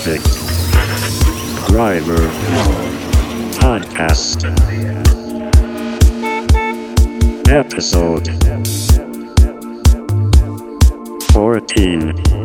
Perfect. 0.00 0.26
Driver. 1.66 2.28
Podcast. 3.58 4.44
Episode. 7.48 8.28
14 11.32 12.37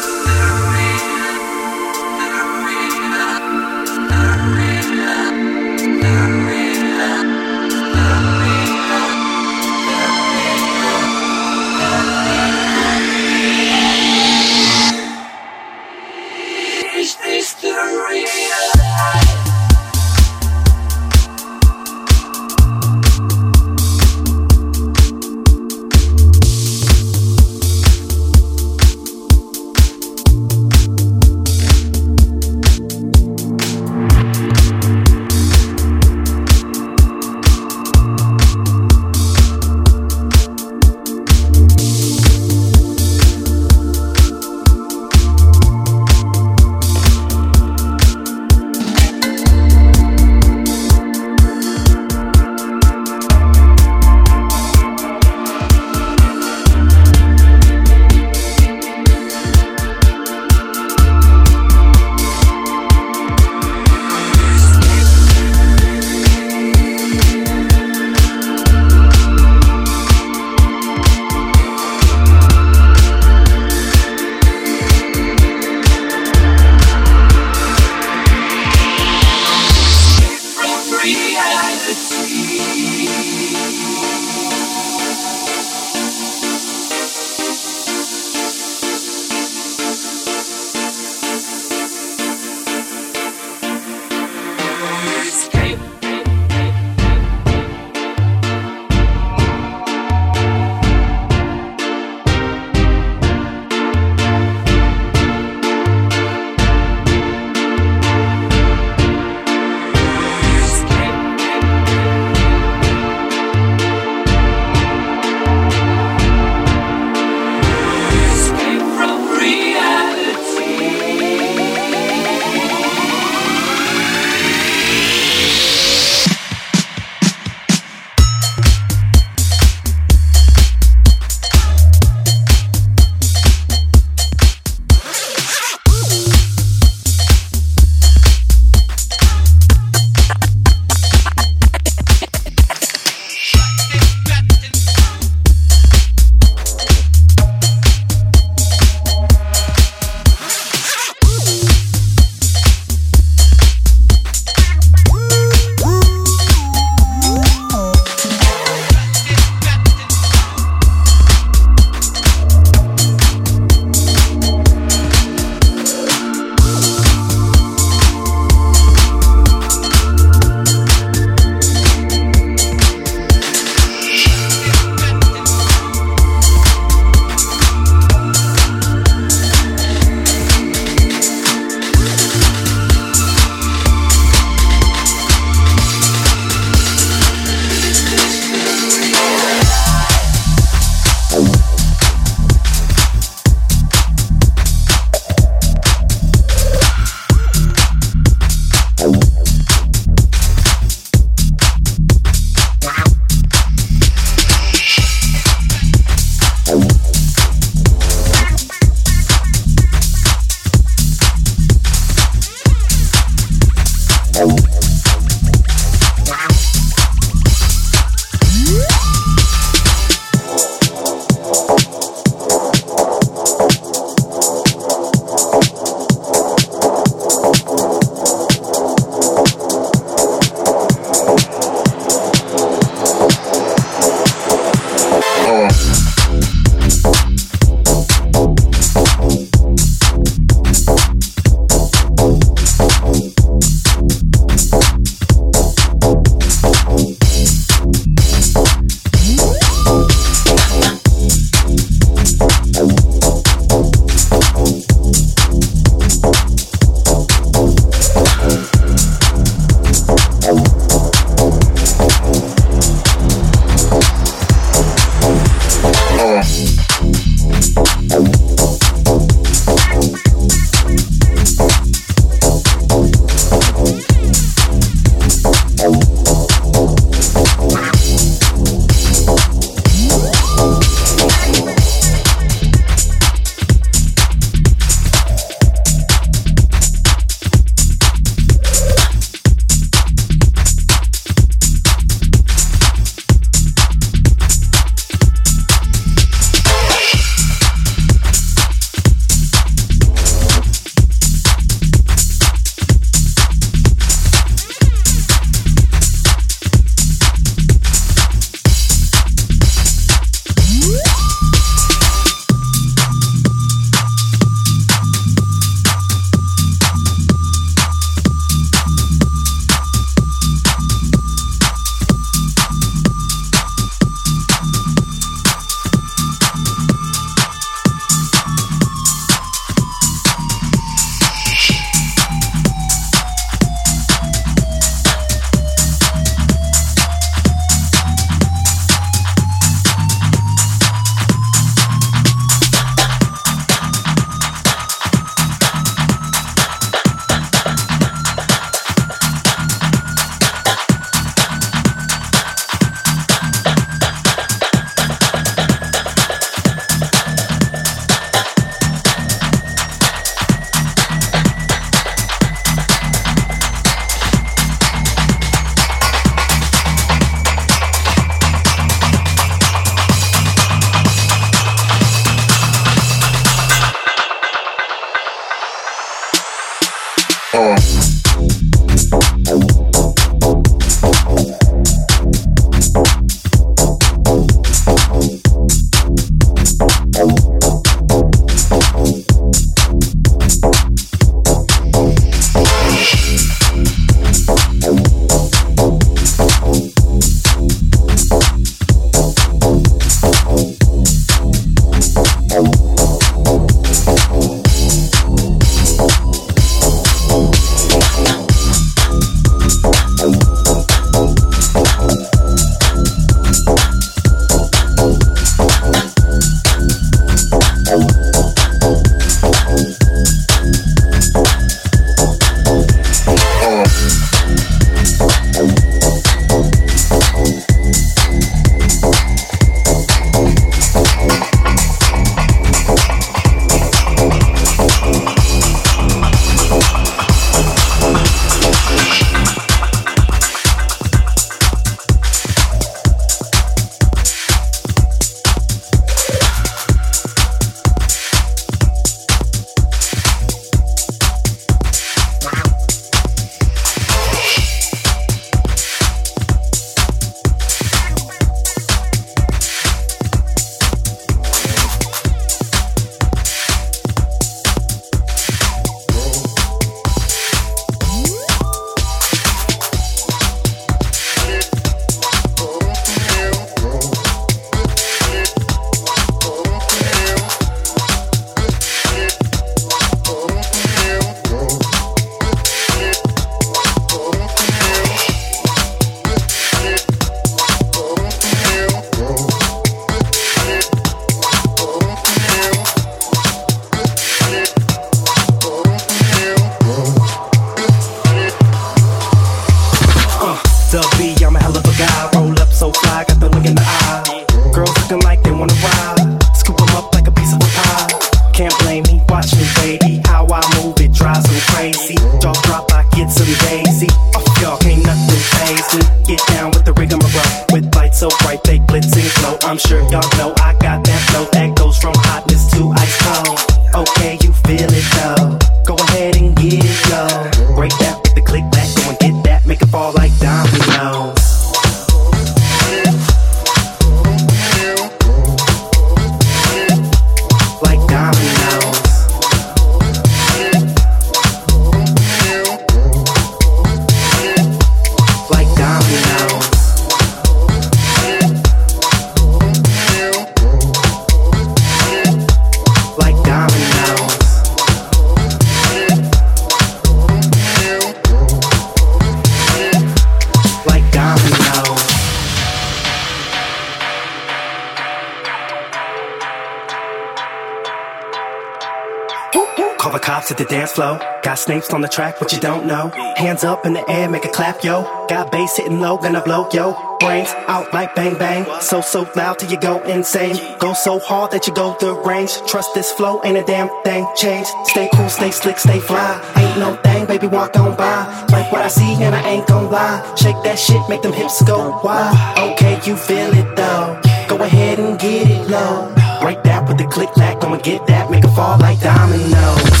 Hands 573.61 573.77
up 573.77 573.85
in 573.85 573.93
the 573.93 574.09
air, 574.09 574.27
make 574.27 574.43
a 574.43 574.49
clap, 574.49 574.83
yo. 574.83 575.03
Got 575.27 575.51
bass 575.51 575.77
hitting 575.77 576.01
low, 576.01 576.17
gonna 576.17 576.41
blow, 576.41 576.67
yo. 576.73 576.97
Brains 577.19 577.53
out 577.67 577.93
like 577.93 578.15
bang 578.15 578.35
bang. 578.39 578.65
So, 578.81 579.01
so 579.01 579.29
loud 579.35 579.59
till 579.59 579.69
you 579.69 579.79
go 579.79 580.01
insane. 580.01 580.55
Go 580.79 580.93
so 580.93 581.19
hard 581.19 581.51
that 581.51 581.67
you 581.67 581.73
go 581.75 581.95
the 581.99 582.15
range. 582.27 582.57
Trust 582.65 582.95
this 582.95 583.11
flow, 583.11 583.39
ain't 583.43 583.57
a 583.57 583.63
damn 583.63 583.89
thing. 584.03 584.25
Change. 584.35 584.65
Stay 584.85 585.07
cool, 585.13 585.29
stay 585.29 585.51
slick, 585.51 585.77
stay 585.77 585.99
fly. 585.99 586.41
Ain't 586.55 586.79
no 586.79 586.95
thing, 587.03 587.27
baby, 587.27 587.45
walk 587.45 587.77
on 587.77 587.95
by. 587.95 588.25
Like 588.51 588.71
what 588.71 588.81
I 588.81 588.87
see, 588.87 589.13
and 589.21 589.35
I 589.35 589.47
ain't 589.47 589.67
gon' 589.67 589.91
lie. 589.91 590.35
Shake 590.35 590.57
that 590.63 590.79
shit, 590.79 591.07
make 591.07 591.21
them 591.21 591.33
hips 591.33 591.61
go 591.61 592.01
wild. 592.03 592.35
Okay, 592.57 592.99
you 593.05 593.15
feel 593.15 593.51
it 593.53 593.75
though. 593.75 594.19
Go 594.49 594.63
ahead 594.63 594.97
and 594.97 595.19
get 595.19 595.47
it 595.47 595.69
low. 595.69 596.11
Break 596.41 596.63
that 596.63 596.87
with 596.87 596.97
the 596.97 597.05
click 597.05 597.29
clack, 597.29 597.63
I'ma 597.63 597.77
get 597.77 598.07
that, 598.07 598.31
make 598.31 598.43
it 598.43 598.55
fall 598.55 598.79
like 598.79 598.99
dominoes. 599.01 600.00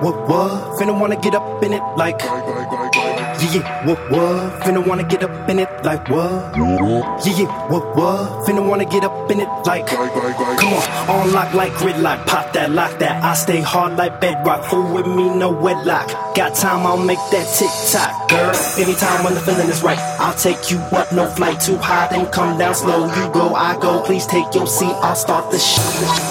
What, 0.00 0.28
what? 0.28 0.78
Finna 0.78 0.98
wanna 0.98 1.16
get 1.16 1.34
up 1.34 1.62
in 1.62 1.72
it 1.72 1.82
like. 1.96 2.20
Yeah, 2.20 3.52
yeah, 3.52 3.86
what, 3.86 3.98
what? 4.10 4.60
Finna 4.62 4.86
wanna 4.86 5.04
get 5.04 5.22
up 5.22 5.48
in 5.48 5.58
it 5.58 5.68
like 5.84 6.08
what? 6.08 6.56
Yeah, 6.56 7.32
yeah, 7.36 7.68
what, 7.68 7.96
what? 7.96 8.46
Finna 8.46 8.66
wanna 8.66 8.84
get 8.84 9.04
up 9.04 9.30
in 9.30 9.40
it 9.40 9.48
like. 9.66 9.86
Come 9.86 10.72
on, 10.72 11.10
on 11.10 11.32
lock 11.32 11.52
like 11.54 11.72
gridlock, 11.72 12.26
pop 12.26 12.52
that, 12.54 12.70
lock 12.70 12.98
that. 12.98 13.22
I 13.22 13.34
stay 13.34 13.60
hard 13.60 13.96
like 13.96 14.20
bedrock, 14.20 14.64
fool 14.64 14.92
with 14.94 15.06
me, 15.06 15.34
no 15.34 15.50
wedlock. 15.50 16.08
Got 16.34 16.54
time, 16.54 16.86
I'll 16.86 16.96
make 16.96 17.18
that 17.32 17.46
tick 17.56 17.70
tock, 17.92 18.28
girl. 18.30 18.54
Anytime 18.78 19.24
when 19.24 19.34
the 19.34 19.40
feeling 19.40 19.68
is 19.68 19.82
right, 19.82 19.98
I'll 20.18 20.34
take 20.34 20.70
you 20.70 20.78
up, 20.96 21.12
no 21.12 21.26
flight 21.28 21.60
too 21.60 21.76
high, 21.76 22.08
then 22.08 22.26
come 22.30 22.58
down 22.58 22.74
slow. 22.74 23.06
You 23.06 23.32
go, 23.32 23.54
I 23.54 23.78
go, 23.78 24.02
please 24.02 24.26
take 24.26 24.54
your 24.54 24.66
seat, 24.66 24.94
I'll 25.02 25.14
start 25.14 25.50
the 25.50 25.58
show. 25.58 26.29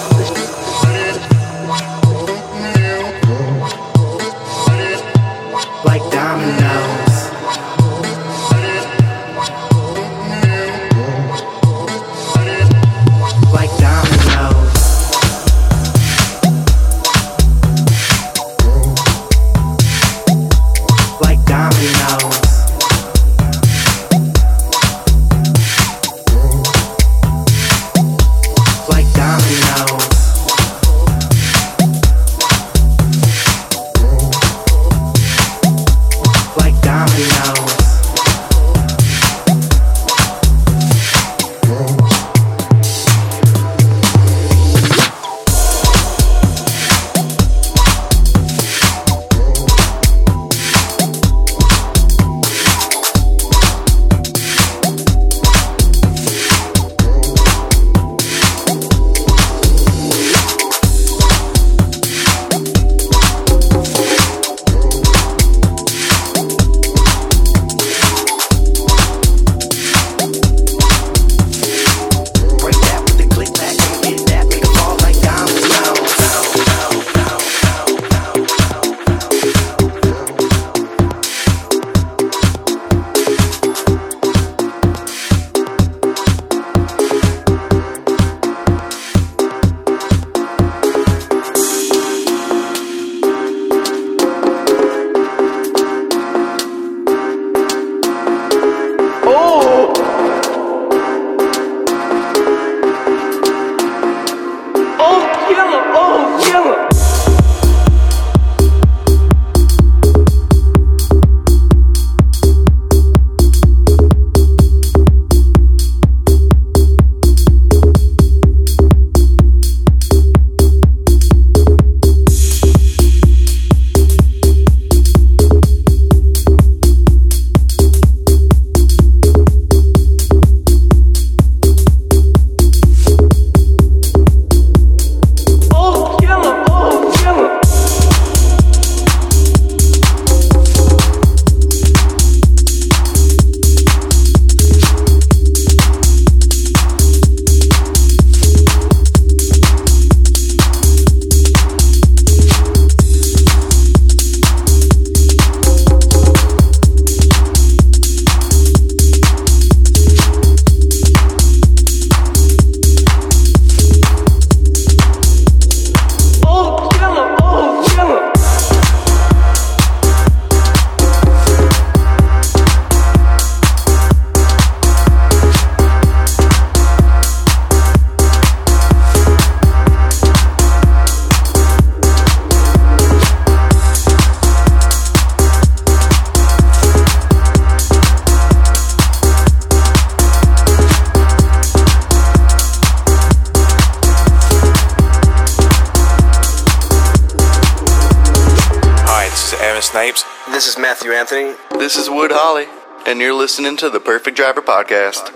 Snipes. 200.00 200.24
This 200.48 200.66
is 200.66 200.78
Matthew 200.78 201.12
Anthony. 201.12 201.54
This 201.72 201.94
is 201.94 202.08
Wood 202.08 202.30
Holly, 202.32 202.64
and 203.06 203.20
you're 203.20 203.34
listening 203.34 203.76
to 203.76 203.90
the 203.90 204.00
Perfect 204.00 204.34
Driver 204.34 204.62
Podcast. 204.62 205.28